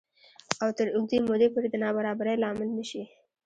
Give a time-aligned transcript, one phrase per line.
[0.61, 3.03] او تر اوږدې مودې پورې د نابرابرۍ لامل نه شي